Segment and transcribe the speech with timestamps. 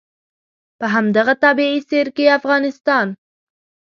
[0.79, 3.07] په همدغه طبعي سیر کې افغانستان.